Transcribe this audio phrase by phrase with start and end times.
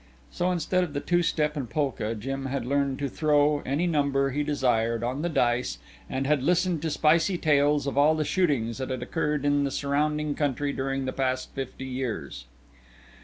[0.31, 4.31] So instead of the two step and polka, Jim had learned to throw any number
[4.31, 5.77] he desired on the dice
[6.09, 9.69] and had listened to spicy tales of all the shootings that had occurred in the
[9.69, 12.45] surrounding country during the past fifty years.